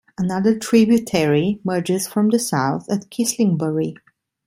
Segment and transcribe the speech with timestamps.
[0.17, 3.95] Another tributary merges from the south at Kislingbury.